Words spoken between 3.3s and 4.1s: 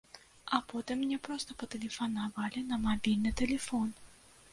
тэлефон.